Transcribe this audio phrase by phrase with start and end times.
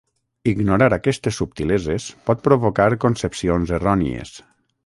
[0.51, 4.35] Ignorar aquestes subtileses pot provocar concepcions errònies.